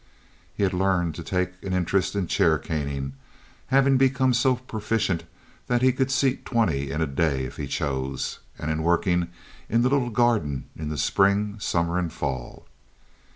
[0.55, 3.13] He had learned to take an interest in chair caning,
[3.67, 5.25] having become so proficient
[5.67, 9.27] that he could seat twenty in a day if he chose, and in working
[9.69, 12.65] in the little garden in spring, summer, and fall.